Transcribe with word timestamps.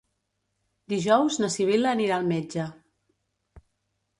Dijous 0.93 1.37
na 1.43 1.49
Sibil·la 1.57 1.91
anirà 1.99 2.17
al 2.17 2.25
metge. 2.33 2.67